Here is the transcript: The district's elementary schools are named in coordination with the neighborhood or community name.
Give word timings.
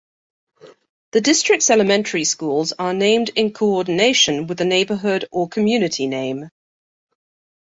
The 1.11 1.21
district's 1.21 1.69
elementary 1.69 2.23
schools 2.23 2.71
are 2.73 2.91
named 2.91 3.29
in 3.35 3.53
coordination 3.53 4.47
with 4.47 4.57
the 4.57 4.65
neighborhood 4.65 5.25
or 5.31 5.47
community 5.47 6.07
name. 6.07 6.49